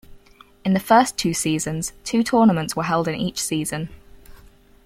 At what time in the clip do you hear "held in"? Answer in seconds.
2.85-3.13